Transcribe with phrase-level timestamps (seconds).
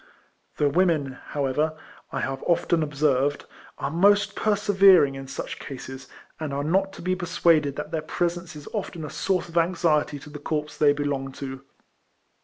[0.57, 1.77] The women, however,
[2.11, 3.45] I have often observed,
[3.77, 6.07] are most persevering in such cases,
[6.39, 9.83] and are not to be persuaded that their presence is often a source of anx
[9.83, 11.61] iety to the corps they belong to.